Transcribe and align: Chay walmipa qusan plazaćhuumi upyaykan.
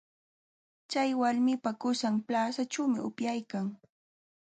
Chay 0.91 1.09
walmipa 1.21 1.71
qusan 1.81 2.15
plazaćhuumi 2.27 2.99
upyaykan. 3.09 3.65